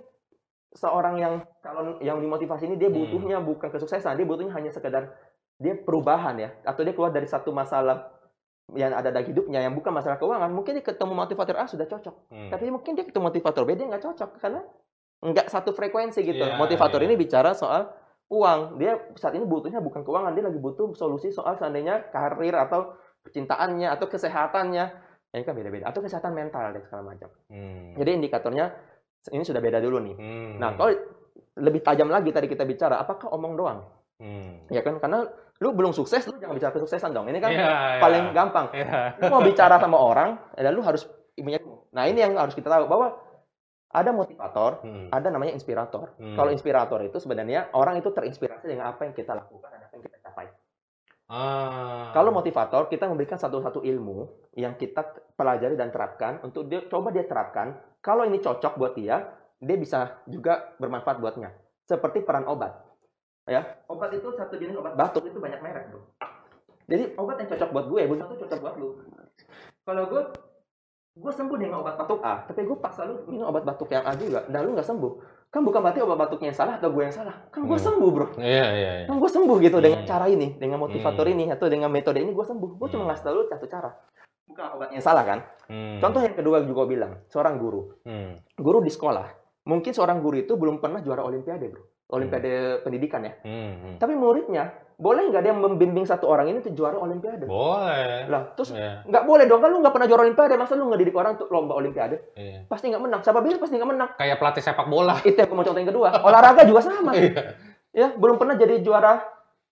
seorang 0.72 1.20
yang 1.20 1.34
calon 1.60 2.00
yang 2.00 2.24
dimotivasi 2.24 2.64
ini 2.64 2.80
dia 2.80 2.88
Hmm. 2.88 2.96
butuhnya 3.04 3.44
bukan 3.44 3.68
kesuksesan, 3.76 4.16
dia 4.16 4.24
butuhnya 4.24 4.56
hanya 4.56 4.72
sekedar 4.72 5.12
dia 5.60 5.74
perubahan 5.76 6.40
ya, 6.40 6.50
atau 6.64 6.86
dia 6.88 6.96
keluar 6.96 7.12
dari 7.12 7.28
satu 7.28 7.52
masalah 7.52 8.08
yang 8.76 8.92
ada 8.92 9.16
dalam 9.16 9.24
hidupnya 9.24 9.64
yang 9.64 9.72
bukan 9.72 9.96
masalah 9.96 10.20
keuangan, 10.20 10.52
mungkin 10.52 10.76
dia 10.76 10.84
ketemu 10.84 11.16
motivator 11.16 11.56
A 11.56 11.64
sudah 11.72 11.88
cocok. 11.88 12.16
Hmm. 12.28 12.50
Tapi 12.52 12.68
mungkin 12.68 13.00
dia 13.00 13.08
ketemu 13.08 13.32
motivator 13.32 13.64
B 13.64 13.80
dia 13.80 13.88
nggak 13.88 14.04
cocok 14.04 14.30
karena 14.44 14.60
nggak 15.24 15.48
satu 15.48 15.72
frekuensi 15.72 16.20
gitu. 16.20 16.44
Iya, 16.44 16.60
motivator 16.60 17.00
iya. 17.00 17.08
ini 17.08 17.16
bicara 17.16 17.56
soal 17.56 17.88
uang. 18.28 18.76
Dia 18.76 19.00
saat 19.16 19.40
ini 19.40 19.48
butuhnya 19.48 19.80
bukan 19.80 20.04
keuangan, 20.04 20.36
dia 20.36 20.44
lagi 20.44 20.60
butuh 20.60 20.92
solusi 21.00 21.32
soal 21.32 21.56
seandainya 21.56 22.12
karir 22.12 22.60
atau 22.60 22.92
kecintaannya 23.24 23.88
atau 23.88 24.06
kesehatannya. 24.12 24.86
Ya, 25.32 25.36
ini 25.40 25.44
kan 25.48 25.56
beda-beda. 25.56 25.88
Atau 25.88 26.04
kesehatan 26.04 26.36
mental 26.36 26.76
dan 26.76 26.82
segala 26.84 27.16
macam. 27.16 27.32
Hmm. 27.48 27.96
Jadi 27.96 28.10
indikatornya 28.20 28.76
ini 29.32 29.44
sudah 29.48 29.64
beda 29.64 29.80
dulu 29.80 30.04
nih. 30.04 30.16
Hmm. 30.20 30.52
Nah, 30.60 30.76
kalau 30.76 30.92
lebih 31.58 31.82
tajam 31.84 32.12
lagi 32.12 32.36
tadi 32.36 32.48
kita 32.52 32.68
bicara, 32.68 33.00
apakah 33.00 33.32
omong 33.32 33.56
doang? 33.56 33.80
Hmm. 34.18 34.66
Ya 34.70 34.82
kan? 34.82 34.98
Karena 34.98 35.26
lu 35.58 35.74
belum 35.74 35.94
sukses, 35.94 36.26
lu 36.30 36.38
jangan 36.38 36.54
bicara 36.58 36.74
kesuksesan 36.74 37.14
dong. 37.14 37.26
Ini 37.30 37.38
kan 37.42 37.50
Iya, 37.50 37.66
iya. 37.66 38.02
paling 38.02 38.24
gampang 38.34 38.66
Iya. 38.74 39.18
lu 39.18 39.26
mau 39.30 39.42
bicara 39.42 39.82
sama 39.82 39.98
orang, 39.98 40.38
ya 40.54 40.70
lu 40.70 40.82
harus 40.86 41.06
punya. 41.34 41.58
Nah 41.94 42.06
ini 42.06 42.22
yang 42.22 42.38
harus 42.38 42.54
kita 42.54 42.70
tahu 42.70 42.86
bahwa 42.86 43.14
ada 43.88 44.12
motivator, 44.12 44.84
Hmm. 44.84 45.08
ada 45.10 45.32
namanya 45.34 45.56
inspirator. 45.58 46.14
Hmm. 46.22 46.36
Kalau 46.38 46.52
inspirator 46.54 47.00
itu 47.02 47.18
sebenarnya 47.18 47.74
orang 47.74 47.98
itu 47.98 48.12
terinspirasi 48.14 48.68
dengan 48.70 48.94
apa 48.94 49.06
yang 49.10 49.14
kita 49.18 49.34
lakukan 49.34 49.70
dan 49.70 49.82
apa 49.82 49.94
yang 49.98 50.04
kita 50.06 50.18
capai. 50.22 50.48
Ah. 51.28 52.16
Kalau 52.16 52.32
motivator 52.32 52.88
kita 52.88 53.04
memberikan 53.04 53.36
satu-satu 53.36 53.84
ilmu 53.84 54.32
yang 54.56 54.80
kita 54.80 55.04
pelajari 55.36 55.76
dan 55.76 55.92
terapkan 55.92 56.40
untuk 56.40 56.72
dia 56.72 56.88
coba 56.88 57.12
dia 57.12 57.28
terapkan. 57.28 57.76
Kalau 58.00 58.24
ini 58.24 58.40
cocok 58.40 58.80
buat 58.80 58.96
dia, 58.96 59.28
dia 59.60 59.76
bisa 59.76 60.24
juga 60.24 60.72
bermanfaat 60.80 61.20
buatnya. 61.20 61.52
Seperti 61.84 62.24
peran 62.24 62.48
obat. 62.48 62.87
Ya, 63.48 63.64
obat 63.88 64.12
itu 64.12 64.28
satu 64.36 64.60
jenis 64.60 64.76
obat 64.76 65.00
batuk 65.00 65.24
itu 65.24 65.40
banyak 65.40 65.64
merek, 65.64 65.88
Bro. 65.88 66.04
Jadi 66.88 67.16
obat 67.16 67.40
yang 67.40 67.50
cocok 67.52 67.70
buat 67.72 67.86
gue, 67.88 68.02
belum 68.08 68.20
tentu 68.20 68.36
cocok 68.44 68.60
buat 68.60 68.76
lu. 68.76 68.90
Kalau 69.88 70.04
gue 70.12 70.22
gue 71.18 71.32
sembuh 71.34 71.58
dengan 71.58 71.82
obat 71.82 71.96
batuk 71.98 72.22
A, 72.22 72.44
tapi 72.46 72.68
gue 72.68 72.78
paksa 72.78 73.08
lu 73.08 73.26
minum 73.26 73.50
obat 73.50 73.64
batuk 73.64 73.90
yang 73.90 74.04
A 74.04 74.14
juga, 74.20 74.44
dan 74.52 74.68
lu 74.68 74.76
nggak 74.76 74.86
sembuh. 74.86 75.14
Kan 75.48 75.64
bukan 75.64 75.80
berarti 75.80 76.04
obat 76.04 76.28
batuknya 76.28 76.52
yang 76.52 76.60
salah 76.60 76.76
atau 76.76 76.92
gue 76.92 77.04
yang 77.08 77.16
salah. 77.16 77.36
Kan 77.50 77.64
gue 77.66 77.80
Hmm. 77.80 77.88
sembuh, 77.88 78.10
bro. 78.12 78.28
Iya, 78.36 78.66
iya, 78.76 78.92
iya. 79.02 79.06
Kan 79.08 79.16
gue 79.16 79.32
sembuh 79.32 79.58
gitu 79.64 79.78
dengan 79.80 80.04
Hmm. 80.04 80.12
cara 80.12 80.26
ini, 80.28 80.48
dengan 80.60 80.78
motivator 80.84 81.26
Hmm. 81.26 81.34
ini 81.40 81.46
atau 81.50 81.66
dengan 81.72 81.90
metode 81.90 82.20
ini 82.20 82.36
gue 82.36 82.46
sembuh. 82.46 82.70
Gue 82.76 82.88
cuma 82.92 83.08
Hmm. 83.08 83.10
ngasih 83.16 83.24
tau 83.24 83.34
lu 83.34 83.44
satu 83.48 83.66
cara. 83.66 83.90
Bukan 84.48 84.66
obatnya 84.76 84.96
yang 85.00 85.08
salah 85.08 85.24
kan? 85.24 85.40
Hmm. 85.72 86.00
Contoh 86.04 86.20
yang 86.24 86.36
kedua 86.36 86.64
juga 86.68 86.84
gua 86.84 86.88
bilang, 86.88 87.14
seorang 87.32 87.56
guru. 87.60 87.96
Hmm. 88.04 88.36
Guru 88.60 88.80
di 88.84 88.92
sekolah. 88.92 89.28
Mungkin 89.68 89.92
seorang 89.92 90.20
guru 90.20 90.40
itu 90.40 90.56
belum 90.56 90.80
pernah 90.80 91.00
juara 91.00 91.24
olimpiade, 91.24 91.68
bro. 91.68 91.84
Olimpiade 92.08 92.80
pendidikan 92.88 93.20
ya. 93.20 93.36
Hmm. 93.44 93.72
hmm. 93.84 93.96
Tapi 94.00 94.16
muridnya, 94.16 94.72
boleh 94.96 95.28
nggak 95.28 95.44
dia 95.44 95.52
membimbing 95.52 96.08
satu 96.08 96.26
orang 96.26 96.48
ini 96.48 96.64
untuk 96.64 96.72
juara 96.72 96.96
olimpiade? 96.96 97.44
Boleh. 97.44 98.32
Lah, 98.32 98.56
terus 98.56 98.72
Iya, 98.72 99.04
nggak 99.04 99.24
boleh 99.28 99.44
dong, 99.44 99.60
kan 99.60 99.70
lu 99.76 99.84
nggak 99.84 99.92
pernah 99.92 100.08
juara 100.08 100.24
olimpiade, 100.24 100.56
masa 100.56 100.80
lu 100.80 100.88
ngedidik 100.88 101.12
orang 101.14 101.36
untuk 101.36 101.52
lomba 101.52 101.76
olimpiade? 101.76 102.32
iya. 102.40 102.64
Pasti 102.66 102.88
nggak 102.88 103.04
menang. 103.04 103.22
Siapa 103.28 103.44
bilang 103.44 103.60
pasti 103.60 103.76
nggak 103.76 103.92
menang? 103.92 104.10
Kayak 104.16 104.40
pelatih 104.40 104.64
sepak 104.64 104.88
bola. 104.88 105.20
Itu 105.28 105.36
yang 105.36 105.52
mau 105.52 105.68
contoh 105.68 105.82
yang 105.84 105.92
kedua. 105.92 106.10
Olahraga 106.24 106.64
juga 106.64 106.80
sama. 106.80 107.12
Iya. 107.12 107.60
ya, 107.92 108.08
belum 108.16 108.40
pernah 108.40 108.56
jadi 108.56 108.80
juara 108.80 109.20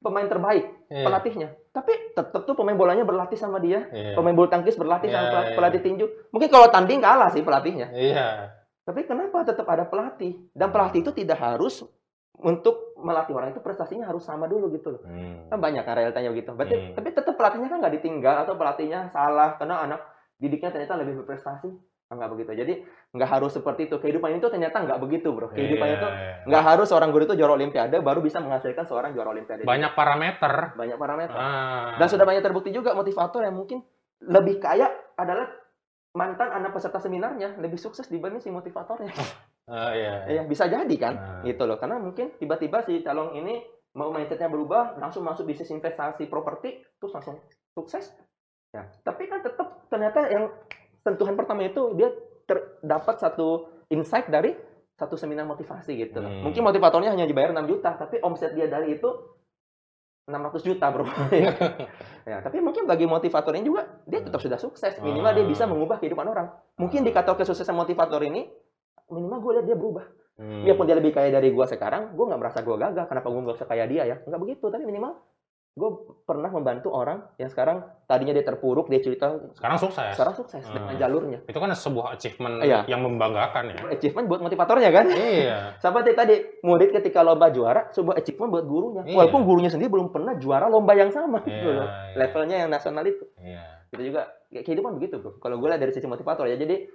pemain 0.03 0.27
terbaik, 0.27 0.91
Iya. 0.91 1.07
pelatihnya. 1.07 1.49
Tapi 1.71 1.91
tetap 2.13 2.41
tuh 2.45 2.53
pemain 2.53 2.75
bolanya 2.75 3.07
berlatih 3.07 3.39
sama 3.39 3.63
dia. 3.63 3.87
Iya. 3.95 4.11
Pemain 4.13 4.35
bulu 4.35 4.51
tangkis 4.51 4.75
berlatih 4.75 5.07
Iya, 5.07 5.15
sama 5.17 5.27
pelatih, 5.31 5.51
iya. 5.51 5.57
pelatih 5.57 5.79
tinju. 5.81 6.05
Mungkin 6.35 6.49
kalau 6.51 6.67
tanding 6.67 6.99
kalah 6.99 7.31
sih 7.31 7.41
pelatihnya. 7.41 7.95
Iya. 7.95 8.27
Tapi 8.85 9.01
kenapa 9.07 9.41
tetap 9.41 9.65
ada 9.65 9.87
pelatih? 9.87 10.37
Dan 10.53 10.69
pelatih 10.69 11.01
itu 11.01 11.09
tidak 11.09 11.41
harus 11.41 11.81
untuk 12.35 12.95
melatih 12.99 13.31
orang 13.31 13.51
itu 13.51 13.61
prestasinya 13.61 14.07
harus 14.07 14.23
sama 14.23 14.45
dulu 14.45 14.67
gitu 14.73 14.91
loh. 14.91 15.01
Hmm. 15.03 15.47
Kan 15.47 15.59
banyak 15.59 15.83
kan 15.83 15.95
realitanya 15.95 16.29
begitu. 16.31 16.51
Berarti, 16.51 16.75
Hmm. 16.75 16.93
Tapi 16.93 17.07
tetap 17.11 17.35
pelatihnya 17.35 17.69
kan 17.69 17.77
nggak 17.79 17.93
ditinggal 18.01 18.35
atau 18.43 18.53
pelatihnya 18.55 19.07
salah 19.09 19.55
karena 19.55 19.85
anak 19.85 20.01
didiknya 20.35 20.71
ternyata 20.71 20.99
lebih 20.99 21.23
berprestasi. 21.23 21.69
Kan 22.05 22.21
nggak 22.21 22.31
begitu. 22.37 22.51
Jadi 22.53 22.73
nggak 23.15 23.29
harus 23.29 23.51
seperti 23.55 23.87
itu. 23.89 23.97
Kehidupan 23.97 24.37
itu 24.37 24.47
ternyata 24.51 24.77
nggak 24.77 24.99
begitu 25.01 25.33
bro. 25.33 25.49
Kehidupan 25.49 25.87
Iya, 25.89 25.95
itu 25.97 26.07
iya. 26.07 26.31
nggak 26.45 26.63
harus 26.63 26.87
seorang 26.91 27.09
guru 27.09 27.23
itu 27.25 27.35
juara 27.39 27.55
olimpiade 27.55 27.97
baru 28.03 28.19
bisa 28.21 28.37
menghasilkan 28.43 28.85
seorang 28.85 29.15
juara 29.15 29.31
olimpiade. 29.31 29.65
banyak 29.65 29.91
parameter. 29.95 30.75
Banyak 30.77 30.97
parameter. 30.99 31.33
Ah. 31.33 31.95
Dan 31.97 32.07
sudah 32.07 32.25
banyak 32.27 32.43
terbukti 32.43 32.69
juga 32.69 32.93
motivator 32.93 33.41
yang 33.41 33.55
mungkin 33.55 33.81
lebih 34.21 34.59
kaya 34.59 34.85
adalah 35.15 35.49
mantan 36.15 36.47
anak 36.47 36.71
peserta 36.71 36.99
seminarnya 36.99 37.59
lebih 37.59 37.75
sukses 37.75 38.07
dibanding 38.07 38.39
si 38.39 38.47
motivatornya. 38.47 39.11
Ah, 39.65 39.91
iya. 39.97 40.13
Ya 40.29 40.41
bisa 40.45 40.69
jadi 40.69 40.95
kan, 40.95 41.13
Ah. 41.17 41.41
gitu 41.41 41.65
loh. 41.65 41.81
Karena 41.81 41.97
mungkin 41.97 42.37
tiba-tiba 42.37 42.85
si 42.85 43.01
calon 43.01 43.33
ini 43.33 43.65
mau 43.97 44.13
mindsetnya 44.13 44.45
berubah, 44.45 44.99
langsung 44.99 45.25
masuk 45.25 45.47
bisnis 45.47 45.71
investasi 45.71 46.29
properti, 46.29 46.83
terus 46.99 47.15
langsung 47.15 47.41
sukses. 47.73 48.13
Ya, 48.75 48.85
tapi 49.01 49.25
kan 49.25 49.39
tetap 49.41 49.87
ternyata 49.87 50.27
yang 50.27 50.51
sentuhan 51.01 51.33
pertama 51.33 51.63
itu 51.63 51.95
dia 51.95 52.11
terdapat 52.45 53.17
satu 53.17 53.71
insight 53.87 54.27
dari 54.27 54.51
satu 54.95 55.15
seminar 55.15 55.47
motivasi 55.47 55.95
gitu 55.95 56.19
loh. 56.19 56.29
Hmm. 56.29 56.43
Mungkin 56.45 56.61
motivatornya 56.61 57.11
hanya 57.15 57.25
dibayar 57.25 57.55
6 57.55 57.65
juta, 57.65 57.95
tapi 57.95 58.19
omset 58.21 58.51
dia 58.53 58.67
dari 58.67 58.99
itu 58.99 59.09
600 60.25 60.61
juta 60.65 60.89
bro. 60.91 61.05
ya, 62.29 62.41
tapi 62.41 62.57
mungkin 62.59 62.83
bagi 62.85 63.05
motivator 63.05 63.53
ini 63.55 63.65
juga 63.65 63.85
dia 64.05 64.21
tetap 64.21 64.41
sudah 64.41 64.57
sukses. 64.57 64.97
Minimal 64.99 65.31
dia 65.37 65.45
bisa 65.45 65.63
Ah. 65.65 65.69
mengubah 65.71 65.97
kehidupan 66.01 66.25
orang. 66.27 66.49
Mungkin 66.77 67.05
indikator 67.05 67.37
kesuksesan 67.37 67.73
motivator 67.73 68.19
ini 68.25 68.49
minimal 69.07 69.37
gue 69.39 69.51
lihat 69.55 69.65
dia 69.65 69.77
berubah. 69.77 70.05
Hmm. 70.35 70.67
Biarpun 70.67 70.83
dia 70.83 70.97
lebih 70.99 71.15
kaya 71.15 71.31
dari 71.31 71.47
gua 71.47 71.63
sekarang, 71.63 72.11
gua 72.11 72.27
nggak 72.27 72.41
merasa 72.43 72.59
gua 72.59 72.75
gagal. 72.77 73.07
Kenapa 73.07 73.31
gua 73.31 73.41
nggak 73.41 73.55
sekaya 73.57 73.87
dia 73.87 74.03
ya? 74.03 74.15
Nggak 74.19 74.41
begitu, 74.41 74.67
tapi 74.67 74.83
minimal 74.83 75.15
gue 75.75 75.91
pernah 76.23 76.47
membantu 76.47 76.87
orang 76.87 77.27
yang 77.35 77.51
sekarang 77.51 77.83
tadinya 78.07 78.31
dia 78.31 78.47
terpuruk, 78.47 78.87
dia 78.87 79.03
cerita 79.03 79.35
Sekarang 79.51 79.75
sukses. 79.75 80.15
sekarang 80.15 80.31
sukses 80.31 80.63
Hmm. 80.63 80.71
dengan 80.71 80.95
jalurnya. 80.95 81.39
Itu 81.43 81.59
kan 81.59 81.67
sebuah 81.67 82.15
achievement 82.15 82.63
Iya. 82.63 82.87
yang 82.87 83.03
membanggakan 83.03 83.75
ya. 83.75 83.79
Achievement 83.91 84.23
buat 84.31 84.39
motivatornya 84.39 84.87
kan? 84.95 85.03
iya. 85.11 85.75
Seperti 85.83 86.15
tadi, 86.15 86.35
murid 86.63 86.95
ketika 86.95 87.27
lomba 87.27 87.51
juara, 87.51 87.91
sebuah 87.91 88.15
achievement 88.15 88.55
buat 88.55 88.63
gurunya. 88.63 89.03
Iya. 89.03 89.19
Walaupun 89.19 89.43
gurunya 89.43 89.67
sendiri 89.67 89.91
belum 89.91 90.15
pernah 90.15 90.39
juara 90.39 90.71
lomba 90.71 90.95
yang 90.95 91.11
sama 91.11 91.43
gitu 91.43 91.51
Iya, 91.51 91.75
loh. 91.75 91.83
iya. 91.83 92.23
Levelnya 92.23 92.55
yang 92.63 92.69
nasional 92.71 93.03
itu. 93.03 93.27
Iya. 93.35 93.63
Itu 93.91 94.01
juga 94.01 94.21
kayak 94.47 94.63
kehidupan 94.63 94.95
begitu, 94.95 95.19
Bro. 95.19 95.43
Kalau 95.43 95.59
gue 95.59 95.67
lihat 95.67 95.83
dari 95.83 95.91
sisi 95.91 96.07
motivator 96.07 96.47
ya. 96.47 96.55
Jadi 96.55 96.87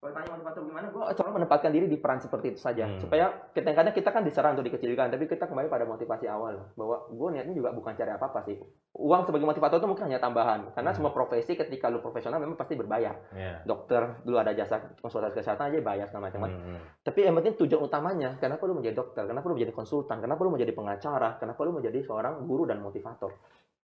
kalau 0.00 0.16
tanya 0.16 0.32
motivator 0.32 0.64
gimana, 0.64 0.86
gue 0.88 1.04
coba 1.12 1.30
menempatkan 1.36 1.70
diri 1.76 1.84
di 1.84 2.00
peran 2.00 2.24
seperti 2.24 2.56
itu 2.56 2.60
saja. 2.64 2.88
Hmm. 2.88 3.04
Supaya 3.04 3.52
kadang-kadang 3.52 3.92
kita 3.92 4.08
kan 4.08 4.24
diserang 4.24 4.56
untuk 4.56 4.72
dikecilkan, 4.72 5.12
tapi 5.12 5.28
kita 5.28 5.44
kembali 5.44 5.68
pada 5.68 5.84
motivasi 5.84 6.24
awal. 6.24 6.72
Bahwa 6.72 7.04
gue 7.12 7.28
niatnya 7.36 7.52
juga 7.52 7.68
bukan 7.76 7.92
cari 7.92 8.08
apa-apa 8.08 8.40
sih. 8.48 8.56
Uang 8.96 9.28
sebagai 9.28 9.44
motivator 9.44 9.76
itu 9.76 9.84
mungkin 9.84 10.08
hanya 10.08 10.16
tambahan. 10.16 10.72
Karena 10.72 10.96
Hmm. 10.96 11.04
semua 11.04 11.12
profesi 11.12 11.52
ketika 11.52 11.92
lu 11.92 12.00
profesional 12.00 12.40
memang 12.40 12.56
pasti 12.56 12.80
berbayar. 12.80 13.12
Iya. 13.36 13.60
Dokter, 13.68 14.24
dulu 14.24 14.40
ada 14.40 14.56
jasa 14.56 14.80
konsultasi 15.04 15.36
kesehatan 15.36 15.68
aja 15.68 15.84
bayar 15.84 16.08
segala 16.08 16.32
macam. 16.32 16.48
Hmm. 16.48 16.80
Tapi 17.04 17.20
yang 17.20 17.36
penting 17.36 17.60
tujuan 17.60 17.84
utamanya, 17.84 18.40
kenapa 18.40 18.64
lu 18.64 18.80
menjadi 18.80 18.96
dokter, 18.96 19.28
kenapa 19.28 19.52
lu 19.52 19.60
menjadi 19.60 19.76
konsultan, 19.76 20.24
kenapa 20.24 20.40
lu 20.40 20.50
menjadi 20.56 20.72
pengacara, 20.72 21.36
kenapa 21.36 21.60
lu 21.60 21.76
menjadi 21.76 22.00
seorang 22.00 22.48
guru 22.48 22.64
dan 22.64 22.80
motivator. 22.80 23.36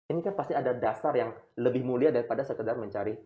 Ini 0.07 0.23
kan 0.23 0.31
pasti 0.37 0.55
ada 0.55 0.71
dasar 0.71 1.11
yang 1.17 1.35
lebih 1.59 1.83
mulia 1.83 2.13
daripada 2.13 2.45
sekedar 2.47 2.79
mencari 2.79 3.19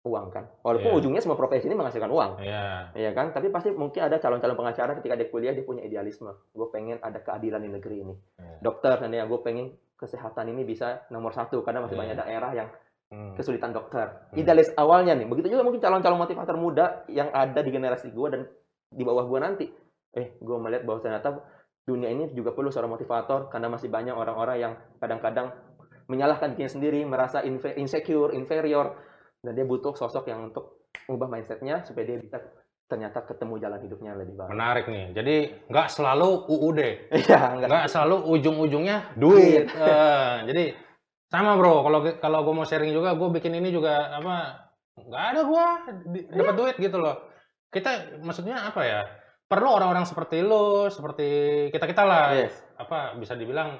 uang 0.00 0.26
kan. 0.32 0.48
Walaupun 0.64 0.90
Iya. 0.90 0.98
ujungnya 0.98 1.20
semua 1.20 1.36
profesi 1.36 1.68
ini 1.68 1.76
menghasilkan 1.76 2.08
uang, 2.08 2.40
Iya. 2.40 2.96
ya 2.96 3.10
kan? 3.12 3.36
Tapi 3.36 3.52
pasti 3.52 3.68
mungkin 3.68 4.00
ada 4.00 4.16
calon-calon 4.16 4.56
pengacara 4.56 4.96
ketika 4.96 5.12
dia 5.12 5.28
kuliah 5.28 5.52
dia 5.52 5.60
punya 5.60 5.84
idealisme. 5.84 6.32
Gue 6.56 6.72
pengen 6.72 6.96
ada 7.04 7.20
keadilan 7.20 7.60
di 7.60 7.68
negeri 7.68 7.96
ini. 8.00 8.14
Iya. 8.40 8.64
Dokter, 8.64 8.96
nanti 8.96 9.20
gue 9.20 9.40
pengen 9.44 9.66
kesehatan 10.00 10.48
ini 10.48 10.64
bisa 10.64 11.04
nomor 11.12 11.36
satu 11.36 11.60
karena 11.60 11.84
masih 11.84 12.00
Iya. 12.00 12.02
banyak 12.08 12.16
daerah 12.16 12.50
yang 12.56 12.68
Hmm. 13.12 13.34
kesulitan 13.36 13.74
dokter. 13.76 14.06
Hmm. 14.32 14.40
Idealis 14.40 14.72
awalnya 14.78 15.12
nih. 15.12 15.26
Begitu 15.28 15.52
juga 15.52 15.66
mungkin 15.66 15.82
calon-calon 15.82 16.16
motivator 16.16 16.56
muda 16.56 17.04
yang 17.10 17.28
ada 17.34 17.60
di 17.60 17.68
generasi 17.68 18.08
gue 18.08 18.28
dan 18.32 18.46
di 18.88 19.02
bawah 19.04 19.28
gue 19.28 19.38
nanti. 19.42 19.66
Eh, 20.16 20.38
gue 20.40 20.56
melihat 20.56 20.86
bahwa 20.88 21.04
ternyata 21.04 21.28
dunia 21.84 22.08
ini 22.08 22.30
juga 22.32 22.54
perlu 22.54 22.70
seorang 22.72 22.96
motivator 22.96 23.50
karena 23.50 23.68
masih 23.68 23.90
banyak 23.90 24.14
orang-orang 24.14 24.56
yang 24.56 24.72
kadang-kadang 24.96 25.50
menyalahkan 26.06 26.54
dirinya 26.54 26.70
sendiri, 26.70 27.00
merasa 27.06 27.42
insecure, 27.46 28.34
inferior, 28.34 28.94
dan 29.40 29.52
dia 29.56 29.64
butuh 29.64 29.96
sosok 29.96 30.28
yang 30.28 30.52
untuk 30.52 30.84
mengubah 31.08 31.28
mindsetnya 31.32 31.82
supaya 31.82 32.04
dia 32.06 32.18
bisa 32.20 32.38
ternyata 32.90 33.22
ketemu 33.22 33.54
jalan 33.62 33.80
hidupnya 33.86 34.12
lebih 34.18 34.34
baik. 34.34 34.50
Menarik 34.50 34.86
nih. 34.90 35.04
Jadi 35.14 35.36
nggak 35.70 35.88
selalu 35.94 36.28
UUD. 36.50 36.80
Iya, 37.22 37.38
enggak. 37.54 37.68
nggak 37.70 37.84
selalu 37.86 38.16
ujung-ujungnya 38.34 39.14
duit. 39.14 39.70
Eh, 39.70 40.34
jadi 40.50 40.64
sama 41.30 41.54
bro, 41.54 41.86
kalau 41.86 42.02
kalau 42.18 42.38
gue 42.42 42.54
mau 42.58 42.66
sharing 42.66 42.90
juga, 42.90 43.14
gue 43.14 43.28
bikin 43.38 43.54
ini 43.54 43.70
juga 43.70 44.10
apa? 44.10 44.66
Nggak 44.98 45.24
ada 45.30 45.40
gue 45.46 45.66
dapat 46.34 46.54
duit 46.58 46.76
gitu 46.82 46.98
loh. 46.98 47.30
Kita 47.70 48.18
maksudnya 48.18 48.66
apa 48.66 48.82
ya? 48.82 49.00
Perlu 49.46 49.70
orang-orang 49.70 50.06
seperti 50.06 50.42
lo, 50.42 50.90
seperti 50.90 51.28
kita 51.70 51.86
kita 51.86 52.02
lah. 52.02 52.34
Yes. 52.34 52.54
Apa 52.74 53.14
bisa 53.14 53.38
dibilang 53.38 53.78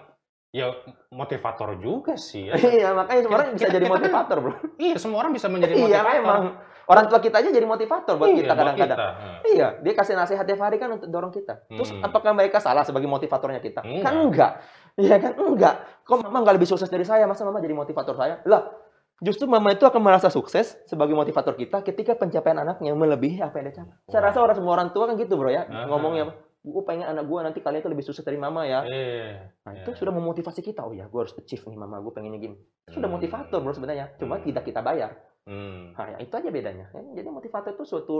ya 0.50 0.74
motivator 1.10 1.78
juga 1.78 2.18
sih. 2.18 2.50
Ya. 2.50 2.58
Iya, 2.58 2.88
makanya 2.92 3.20
semua 3.22 3.36
orang 3.38 3.48
Kita- 3.48 3.56
bisa 3.56 3.64
kita- 3.66 3.74
jadi 3.74 3.84
kita 3.86 3.90
kan 3.90 4.00
motivator, 4.02 4.36
Bro. 4.38 4.52
iya, 4.78 4.96
semua 4.98 5.18
orang 5.22 5.32
bisa 5.32 5.46
menjadi 5.46 5.72
Iya, 5.72 5.82
motivator. 5.86 6.14
memang. 6.18 6.42
Orang 6.90 7.06
tua 7.06 7.20
kita 7.22 7.36
aja 7.38 7.50
jadi 7.54 7.66
motivator 7.70 8.14
buat 8.18 8.28
Iya, 8.28 8.38
kita 8.42 8.52
kadang-kadang. 8.52 8.98
Hmm. 8.98 9.38
Iya, 9.46 9.66
dia 9.78 9.92
kasih 9.94 10.14
nasihat 10.18 10.42
tiap 10.42 10.58
hari 10.58 10.76
kan 10.76 10.90
untuk 10.90 11.06
dorong 11.06 11.30
kita. 11.30 11.62
Terus 11.70 11.94
Hmm. 11.94 12.02
apakah 12.02 12.34
mereka 12.34 12.58
salah 12.58 12.82
sebagai 12.82 13.06
motivatornya 13.06 13.62
kita? 13.62 13.86
Enggak. 13.86 14.02
Kan 14.02 14.14
enggak. 14.18 14.52
Iya 14.98 15.16
kan 15.22 15.32
enggak. 15.38 15.74
Kok 16.02 16.26
mama 16.26 16.42
nggak 16.42 16.58
lebih 16.58 16.66
sukses 16.66 16.90
dari 16.90 17.06
saya? 17.06 17.30
Masa 17.30 17.46
mama 17.46 17.62
jadi 17.62 17.70
motivator 17.70 18.18
saya? 18.18 18.42
Lah, 18.42 18.74
justru 19.22 19.46
mama 19.46 19.70
itu 19.70 19.86
akan 19.86 20.02
merasa 20.02 20.34
sukses 20.34 20.82
sebagai 20.82 21.14
motivator 21.14 21.54
kita 21.54 21.78
ketika 21.86 22.18
pencapaian 22.18 22.58
anaknya 22.58 22.90
melebihi 22.90 23.38
apa 23.38 23.62
yang 23.62 23.70
dia 23.70 23.76
capai. 23.78 23.94
Saya 24.10 24.18
Wah. 24.18 24.26
rasa 24.26 24.38
orang 24.42 24.56
semua 24.58 24.72
orang 24.74 24.88
tua 24.90 25.04
kan 25.06 25.14
gitu, 25.14 25.38
Bro 25.38 25.46
ya. 25.46 25.70
Ngomongnya 25.86 26.26
apa? 26.26 26.34
Gue 26.60 26.82
pengen 26.84 27.08
anak 27.08 27.24
gue 27.24 27.38
nanti 27.40 27.58
kalian 27.58 27.80
itu 27.80 27.88
lebih 27.88 28.04
sukses 28.04 28.20
dari 28.20 28.36
mama 28.36 28.68
ya. 28.68 28.84
Iya. 28.84 29.48
Nah, 29.64 29.72
Iya. 29.72 29.80
itu 29.80 29.90
sudah 29.96 30.12
memotivasi 30.12 30.60
kita. 30.60 30.84
Oh 30.84 30.92
ya, 30.92 31.08
gue 31.08 31.20
harus 31.20 31.32
achieve 31.32 31.64
nih 31.64 31.78
mama, 31.78 31.98
gue 31.98 32.12
pengennya 32.12 32.36
gini. 32.38 32.56
Itu 32.84 33.00
Sudah 33.00 33.08
Hmm. 33.08 33.16
motivator, 33.16 33.58
Bro 33.58 33.72
sebenarnya. 33.72 34.12
Cuma 34.20 34.36
Hmm. 34.36 34.44
tidak 34.44 34.68
kita 34.68 34.80
bayar. 34.80 35.16
Hmm. 35.48 35.96
Nah, 35.96 36.06
ya, 36.12 36.18
itu 36.20 36.34
aja 36.36 36.48
bedanya. 36.52 36.86
Ya, 36.92 37.00
Jadi 37.16 37.28
motivator 37.28 37.72
itu 37.72 37.84
suatu 37.88 38.16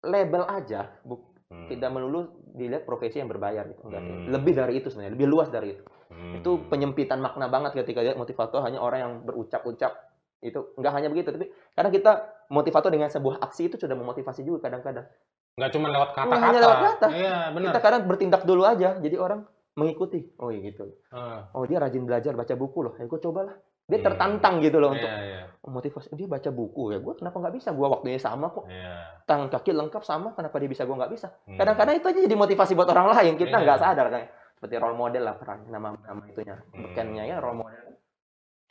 label 0.00 0.46
aja, 0.46 0.94
bu- 1.02 1.34
Hmm. 1.50 1.68
tidak 1.68 1.90
melulu 1.90 2.20
dilihat 2.54 2.86
profesi 2.86 3.18
yang 3.18 3.26
berbayar 3.26 3.66
gitu. 3.66 3.82
Hmm. 3.84 4.30
Lebih 4.30 4.54
dari 4.54 4.78
itu 4.78 4.88
sebenarnya, 4.88 5.18
lebih 5.18 5.26
luas 5.26 5.50
dari 5.50 5.74
itu. 5.74 5.84
Hmm. 6.08 6.38
Itu 6.38 6.50
penyempitan 6.70 7.18
makna 7.18 7.50
banget 7.50 7.74
ketika 7.74 7.98
lihat 8.00 8.14
motivator 8.14 8.62
hanya 8.62 8.78
orang 8.78 8.98
yang 9.00 9.12
berucap-ucap. 9.26 9.90
Itu 10.38 10.74
enggak 10.74 10.92
hanya 10.92 11.06
begitu, 11.06 11.30
tapi 11.30 11.46
karena 11.72 11.90
kita 11.90 12.12
motivator 12.48 12.90
dengan 12.90 13.06
sebuah 13.06 13.38
aksi 13.40 13.70
itu 13.70 13.76
sudah 13.78 13.94
memotivasi 13.94 14.42
juga 14.42 14.66
kadang-kadang. 14.66 15.06
Nggak 15.52 15.70
cuma 15.70 15.86
lewat 15.88 16.10
kata-kata. 16.12 16.40
hanya 16.40 16.60
lewat 16.60 16.78
kata. 16.82 17.06
Iya, 17.10 17.36
benar. 17.50 17.68
Kita 17.68 17.80
kadang 17.80 18.02
bertindak 18.04 18.42
dulu 18.42 18.62
aja, 18.62 18.96
jadi 18.96 19.16
orang 19.16 19.44
mengikuti. 19.72 20.20
Oh 20.36 20.48
iya 20.48 20.60
gitu. 20.66 20.84
Ah, 21.08 21.48
Oh 21.52 21.64
dia 21.64 21.76
rajin 21.76 22.02
belajar 22.02 22.32
baca 22.32 22.52
buku 22.52 22.78
loh. 22.82 22.94
Ya 22.94 23.04
gue 23.04 23.18
cobalah. 23.18 23.56
Dia 23.82 23.98
Hmm. 23.98 24.06
tertantang 24.06 24.54
gitu 24.60 24.78
loh 24.78 24.90
untuk 24.90 25.04
Iya, 25.04 25.20
iya. 25.20 25.42
oh, 25.58 25.68
motivasi. 25.68 26.14
Dia 26.14 26.24
baca 26.26 26.48
buku 26.48 26.82
ya. 26.90 26.98
Gue 26.98 27.14
kenapa 27.14 27.36
nggak 27.36 27.54
bisa? 27.54 27.68
Gue 27.70 27.84
waktunya 27.84 28.16
sama 28.16 28.48
kok. 28.48 28.64
Iya. 28.64 29.20
Tangan 29.24 29.48
kaki 29.50 29.70
lengkap 29.72 30.02
sama. 30.02 30.32
Kenapa 30.32 30.56
dia 30.56 30.68
bisa? 30.68 30.84
Gue 30.84 30.94
nggak 30.94 31.10
bisa. 31.10 31.28
Hmm. 31.44 31.58
Kadang-kadang 31.58 31.94
itu 31.96 32.06
aja 32.06 32.20
jadi 32.22 32.36
motivasi 32.38 32.72
buat 32.72 32.88
orang 32.88 33.10
lain. 33.10 33.32
Kita 33.34 33.52
Iya. 33.52 33.64
nggak 33.66 33.78
sadar 33.78 34.06
kan. 34.08 34.22
Seperti 34.54 34.74
role 34.78 34.94
model 34.94 35.22
lah 35.22 35.34
peran 35.34 35.66
nama 35.66 35.92
nama 35.98 36.22
itunya. 36.24 36.56
Hmm. 36.70 36.82
Bekennya 36.86 37.24
ya 37.26 37.36
role 37.36 37.58
model. 37.58 37.91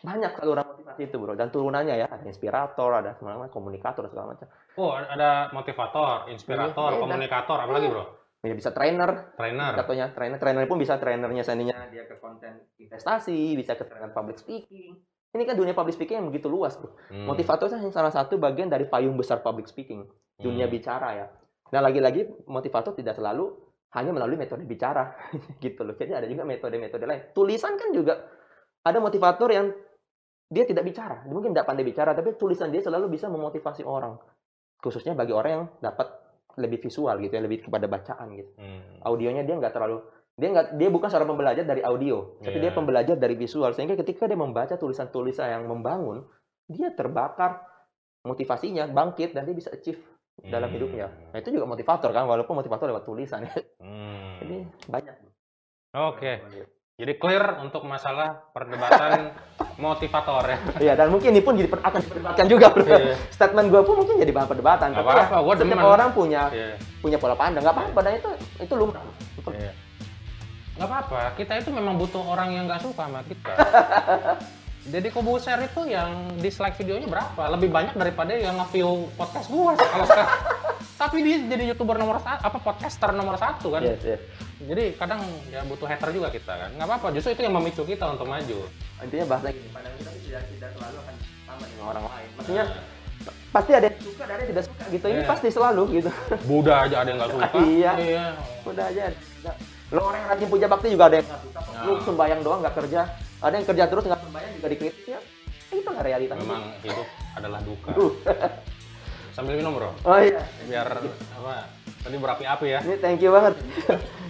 Banyak 0.01 0.31
saluran 0.33 0.65
motivasi 0.65 1.01
itu 1.05 1.15
bro. 1.21 1.33
Dan 1.37 1.53
turunannya 1.53 1.93
ya 1.93 2.07
ada 2.09 2.25
inspirator, 2.25 2.89
ada 2.89 3.13
segala 3.17 3.45
macam, 3.45 3.53
komunikator 3.53 4.09
segala 4.09 4.33
macam. 4.33 4.49
Oh, 4.77 4.97
ada 4.97 5.53
motivator, 5.53 6.25
inspirator, 6.33 6.89
Iya, 6.89 6.97
iya, 6.97 7.01
komunikator, 7.05 7.57
apa 7.61 7.71
lagi, 7.71 7.87
Bro? 7.91 8.03
Ya 8.41 8.57
bisa 8.57 8.73
trainer, 8.73 9.37
Trainer. 9.37 9.77
Contohnya 9.77 10.09
trainer, 10.17 10.39
trainer 10.41 10.65
pun 10.65 10.81
bisa 10.81 10.97
trainernya 10.97 11.45
seandainya 11.45 11.77
dia 11.93 12.09
ke 12.09 12.17
konten 12.17 12.65
investasi, 12.81 13.53
bisa 13.53 13.77
ke 13.77 13.85
trainer 13.85 14.09
public 14.09 14.41
speaking. 14.41 14.97
Ini 15.31 15.43
kan 15.45 15.55
dunia 15.55 15.77
public 15.77 15.93
speaking 15.93 16.25
yang 16.25 16.27
begitu 16.33 16.49
luas, 16.49 16.73
bro. 16.73 16.89
Hmm. 17.13 17.29
Motivator 17.29 17.69
itu 17.69 17.77
hanya 17.77 17.93
salah 17.93 18.09
satu 18.09 18.41
bagian 18.41 18.67
dari 18.67 18.89
payung 18.89 19.13
besar 19.13 19.45
public 19.45 19.69
speaking, 19.69 20.09
dunia 20.41 20.65
Hmm. 20.65 20.73
bicara 20.73 21.09
ya. 21.13 21.27
Dan 21.69 21.85
lagi-lagi 21.85 22.49
motivator 22.49 22.97
tidak 22.97 23.15
selalu 23.15 23.53
hanya 23.93 24.11
melalui 24.11 24.41
metode 24.41 24.65
bicara, 24.65 25.13
gitu 25.63 25.85
loh. 25.85 25.93
Jadi 25.93 26.11
ada 26.11 26.25
juga 26.25 26.41
metode-metode 26.41 27.05
lain. 27.05 27.21
Tulisan 27.37 27.77
kan 27.77 27.93
juga 27.93 28.25
ada 28.81 28.97
motivator 28.97 29.53
yang 29.53 29.69
dia 30.51 30.67
tidak 30.67 30.83
bicara, 30.83 31.23
dia 31.23 31.31
mungkin 31.31 31.55
tidak 31.55 31.63
pandai 31.63 31.87
bicara, 31.87 32.11
tapi 32.11 32.35
tulisan 32.35 32.67
dia 32.69 32.83
selalu 32.83 33.07
bisa 33.07 33.31
memotivasi 33.31 33.87
orang, 33.87 34.19
khususnya 34.77 35.15
bagi 35.15 35.31
orang 35.31 35.51
yang 35.51 35.65
dapat 35.79 36.07
lebih 36.59 36.83
visual 36.83 37.15
gitu 37.17 37.31
ya, 37.31 37.39
lebih 37.39 37.63
kepada 37.63 37.87
bacaan 37.87 38.27
gitu 38.35 38.51
Hmm. 38.59 38.99
audionya 39.07 39.47
dia 39.47 39.55
nggak 39.55 39.71
terlalu 39.71 40.03
dia 40.35 40.51
nggak 40.51 40.75
dia 40.75 40.89
bukan 40.91 41.07
seorang 41.07 41.31
pembelajar 41.31 41.63
dari 41.63 41.79
audio 41.79 42.35
tapi 42.43 42.59
Iya. 42.59 42.63
dia 42.67 42.71
pembelajar 42.71 43.15
dari 43.15 43.39
visual 43.39 43.71
sehingga 43.71 43.95
ketika 43.95 44.27
dia 44.27 44.35
membaca 44.35 44.75
tulisan-tulisan 44.75 45.47
yang 45.47 45.63
membangun 45.63 46.27
dia 46.67 46.91
terbakar 46.91 47.63
motivasinya 48.21 48.83
bangkit 48.85 49.31
dan 49.31 49.47
dia 49.47 49.55
bisa 49.55 49.71
achieve 49.71 50.03
dalam 50.43 50.67
Hmm. 50.67 50.75
hidupnya 50.75 51.07
nah 51.31 51.39
itu 51.39 51.55
juga 51.55 51.63
motivator 51.63 52.11
kan 52.11 52.27
walaupun 52.27 52.59
motivator 52.59 52.91
lewat 52.91 53.07
tulisan 53.07 53.47
ya 53.47 53.55
Hmm. 53.79 54.43
jadi 54.43 54.57
banyak 54.91 55.15
Oke. 55.91 56.31
Jadi 57.01 57.17
clear 57.17 57.57
untuk 57.65 57.81
masalah 57.89 58.45
perdebatan 58.53 59.33
motivator 59.81 60.45
ya. 60.45 60.57
Iya 60.77 60.93
dan 60.93 61.09
mungkin 61.09 61.33
ini 61.33 61.41
pun 61.41 61.57
jadi 61.57 61.65
akan 61.65 61.97
diperdebatkan 61.97 62.45
juga 62.45 62.69
bro. 62.69 62.85
Iya. 62.85 63.17
statement 63.33 63.67
gue 63.73 63.81
pun 63.81 63.95
mungkin 64.05 64.15
jadi 64.21 64.29
bahan 64.29 64.47
perdebatan 64.53 64.87
tapi 64.93 65.01
ya, 65.09 65.25
apa-apa, 65.25 65.37
setiap 65.57 65.65
demen. 65.65 65.81
orang 65.81 66.09
punya 66.13 66.41
Iya. 66.53 66.77
punya 67.01 67.17
pola 67.17 67.33
pandang 67.33 67.65
nggak 67.65 67.73
apa-apa 67.73 67.99
dan 68.05 68.11
itu 68.21 68.29
itu 68.61 68.73
lumrah 68.77 69.01
Iya. 69.49 69.73
Nggak 70.77 70.87
apa-apa, 70.87 71.19
kita 71.41 71.53
itu 71.57 71.69
memang 71.73 71.97
butuh 71.97 72.21
orang 72.21 72.53
yang 72.53 72.69
nggak 72.69 72.85
suka 72.85 73.09
sama 73.09 73.25
kita. 73.25 73.53
Jadi 74.93 75.07
Kobuser 75.13 75.61
itu 75.61 75.81
yang 75.85 76.09
dislike 76.41 76.73
videonya 76.73 77.05
berapa? 77.05 77.43
Lebih 77.53 77.69
banyak 77.69 77.93
daripada 77.93 78.33
yang 78.33 78.57
nge-view 78.57 79.09
podcast 79.13 79.49
gua 79.49 79.73
kalau 79.77 80.05
sekarang. 80.05 80.29
Tapi 81.01 81.17
dia 81.19 81.37
jadi 81.41 81.63
youtuber 81.67 81.97
nomor 81.97 82.21
satu, 82.21 82.45
apa 82.45 82.57
podcaster 82.57 83.09
nomor 83.09 83.33
satu 83.35 83.73
kan? 83.73 83.81
yes, 83.81 83.97
yes. 84.05 84.21
Jadi 84.61 84.93
kadang 84.93 85.17
ya 85.49 85.65
butuh 85.65 85.89
hater 85.89 86.13
juga 86.13 86.29
kita 86.29 86.53
kan. 86.53 86.69
Nggak 86.77 86.85
apa-apa, 86.85 87.07
justru 87.09 87.33
itu 87.33 87.41
yang 87.41 87.57
memicu 87.57 87.81
kita 87.81 88.05
untuk 88.07 88.29
maju. 88.29 88.69
intinya 89.01 89.25
bahasa 89.27 89.49
gini 89.49 89.65
pandang 89.73 89.97
kita 89.97 90.11
tidak 90.13 90.43
tidak 90.45 90.69
selalu 90.77 90.97
akan 91.01 91.15
sama 91.41 91.63
dengan 91.65 91.85
orang 91.89 92.03
lain 92.05 92.29
maksudnya 92.37 92.65
Nah, 93.21 93.33
pasti 93.49 93.71
ada 93.73 93.85
yang 93.85 93.97
suka 93.97 94.21
ada 94.25 94.33
yang 94.33 94.49
tidak 94.49 94.63
suka 94.65 94.83
gitu 94.89 95.05
ini 95.05 95.17
Iya. 95.17 95.29
pasti 95.29 95.47
selalu 95.49 95.83
gitu 95.91 96.09
Buddha 96.45 96.73
aja 96.85 96.95
ada 97.01 97.09
yang 97.09 97.17
nggak 97.17 97.31
suka. 97.33 97.45
Iya. 97.65 97.91
Iya. 97.97 98.25
udah 98.61 98.85
aja 98.87 99.01
lo 99.89 100.01
orang 100.05 100.19
yang 100.21 100.29
rajin 100.31 100.49
puja 100.49 100.65
bakti 100.65 100.87
juga 100.89 101.05
ada 101.05 101.15
yang 101.17 101.27
nggak 101.27 101.41
suka 101.41 101.59
Nah. 101.61 101.81
lu 101.81 101.93
sembayang 101.99 102.41
doang 102.41 102.59
nggak 102.61 102.75
kerja 102.77 103.01
ada 103.41 103.53
yang 103.57 103.65
kerja 103.65 103.83
terus 103.89 104.03
nggak 104.05 104.21
sembayang 104.21 104.51
juga 104.53 104.67
dikritik 104.69 105.05
ya 105.09 105.19
itu 105.71 105.89
nggak 105.89 106.05
realita 106.05 106.33
Memang 106.35 106.61
hidup 106.79 107.07
adalah 107.33 107.59
duka. 107.61 107.89
Sambil 109.31 109.55
minum 109.55 109.71
bro, 109.79 109.95
oh 110.03 110.19
iya 110.19 110.43
biar 110.67 110.91
apa 110.91 111.71
Tadi 112.01 112.17
berapi-api 112.17 112.65
ya. 112.65 112.79
Ini 112.81 112.97
thank 112.97 113.21
you 113.21 113.29
banget. 113.29 113.61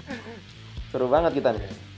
Seru 0.92 1.08
banget 1.08 1.40
kita 1.40 1.56
nih. 1.56 1.91